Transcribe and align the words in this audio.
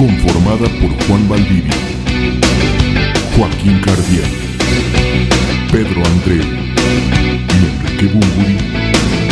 conformada 0.00 0.66
por 0.80 0.90
Juan 1.06 1.28
Valdivia, 1.28 1.74
Joaquín 3.36 3.78
Cardiel, 3.82 4.24
Pedro 5.70 6.02
André 6.06 6.40
y 6.40 7.66
Enrique 7.66 8.06
Bumburi. 8.06 8.56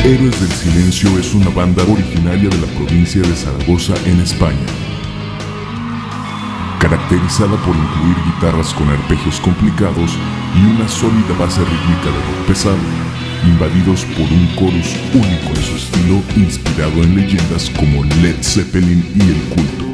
Héroes 0.04 0.38
del 0.38 0.52
Silencio 0.52 1.18
es 1.18 1.32
una 1.32 1.48
banda 1.48 1.82
originaria 1.84 2.50
de 2.50 2.58
la 2.58 2.66
provincia 2.76 3.22
de 3.22 3.34
Zaragoza 3.34 3.94
en 4.04 4.20
España 4.20 4.66
caracterizada 6.80 7.56
por 7.64 7.74
incluir 7.74 8.16
guitarras 8.24 8.72
con 8.72 8.88
arpegios 8.88 9.40
complicados 9.40 10.12
y 10.54 10.64
una 10.76 10.88
sólida 10.88 11.34
base 11.38 11.60
rítmica 11.60 12.04
de 12.04 12.12
rock 12.12 12.46
pesado, 12.46 12.78
invadidos 13.44 14.04
por 14.04 14.30
un 14.30 14.48
chorus 14.54 14.96
único 15.12 15.54
de 15.54 15.62
su 15.62 15.76
estilo 15.76 16.22
inspirado 16.36 17.02
en 17.02 17.16
leyendas 17.16 17.68
como 17.70 18.04
Led 18.22 18.36
Zeppelin 18.42 19.04
y 19.16 19.22
el 19.22 19.40
culto. 19.54 19.87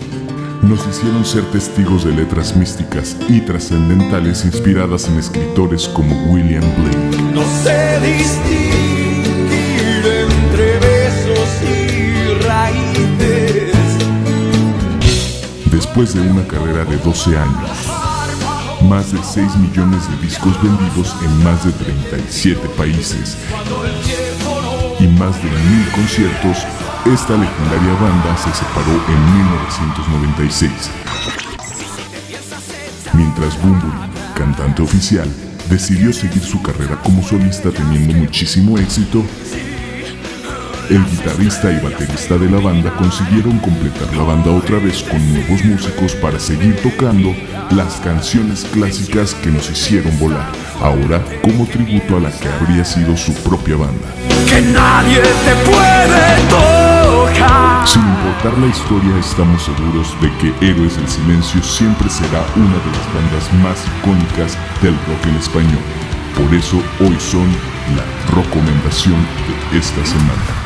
Nos 0.69 0.87
hicieron 0.87 1.25
ser 1.27 1.45
testigos 1.51 2.05
de 2.05 2.13
letras 2.13 2.57
místicas 2.57 3.17
y 3.29 3.43
trascendentales 3.43 4.47
inspiradas 4.47 5.07
en 5.09 5.19
escritores 5.19 5.87
como 5.89 6.17
William 6.33 6.65
Blake. 6.79 7.23
No 7.35 7.43
sé 7.63 8.01
distinguir 8.01 9.53
entre 10.07 10.79
besos 10.79 11.49
y 11.63 12.43
raíces. 12.47 13.75
Después 15.71 16.15
de 16.15 16.23
una 16.23 16.47
carrera 16.47 16.87
de 16.87 16.97
12 16.97 17.37
años, 17.37 17.71
más 18.89 19.13
de 19.13 19.19
6 19.23 19.57
millones 19.57 20.11
de 20.11 20.17
discos 20.27 20.55
vendidos 20.63 21.15
en 21.23 21.45
más 21.45 21.63
de 21.67 21.73
37 21.73 22.69
países 22.71 23.37
y 24.99 25.07
más 25.09 25.37
de 25.43 25.51
mil 25.51 25.91
conciertos, 25.95 26.67
esta 27.07 27.37
legendaria 27.37 27.93
banda 28.01 28.37
se 28.37 28.51
separó 28.55 28.93
en 29.09 29.37
1996. 29.37 30.73
Mientras 33.13 33.61
Bumburi, 33.61 33.93
cantante 34.35 34.83
oficial, 34.83 35.29
decidió 35.69 36.13
seguir 36.13 36.43
su 36.43 36.63
carrera 36.63 36.97
como 37.03 37.23
solista 37.23 37.71
teniendo 37.71 38.15
muchísimo 38.15 38.79
éxito, 38.79 39.23
el 40.91 41.05
guitarrista 41.07 41.73
y 41.73 41.79
baterista 41.81 42.37
de 42.37 42.51
la 42.51 42.59
banda 42.59 42.95
consiguieron 42.97 43.59
completar 43.59 44.15
la 44.17 44.23
banda 44.23 44.51
otra 44.51 44.79
vez 44.79 45.03
con 45.03 45.33
nuevos 45.33 45.65
músicos 45.65 46.15
para 46.17 46.39
seguir 46.39 46.77
tocando 46.83 47.35
las 47.71 47.95
canciones 48.01 48.67
clásicas 48.73 49.35
que 49.35 49.51
nos 49.51 49.71
hicieron 49.71 50.19
volar, 50.19 50.51
ahora 50.81 51.23
como 51.43 51.67
tributo 51.67 52.17
a 52.17 52.21
la 52.21 52.31
que 52.31 52.49
habría 52.49 52.85
sido 52.85 53.17
su 53.17 53.33
propia 53.35 53.77
banda. 53.77 54.09
Que 54.47 54.61
nadie 54.61 55.21
te 55.21 55.55
puede. 55.71 56.74
Sin 57.87 58.03
importar 58.03 58.59
la 58.59 58.67
historia, 58.67 59.19
estamos 59.19 59.63
seguros 59.63 60.17
de 60.21 60.31
que 60.39 60.67
Héroes 60.67 60.97
del 60.97 61.07
Silencio 61.07 61.63
siempre 61.63 62.09
será 62.09 62.45
una 62.57 62.77
de 62.79 62.91
las 62.91 63.15
bandas 63.15 63.53
más 63.63 63.85
icónicas 63.99 64.59
del 64.83 64.95
rock 65.07 65.27
en 65.27 65.37
español. 65.37 65.83
Por 66.35 66.55
eso 66.55 66.83
hoy 67.01 67.19
son 67.21 67.47
la 67.95 68.05
recomendación 68.35 69.17
de 69.71 69.79
esta 69.79 70.05
semana. 70.05 70.64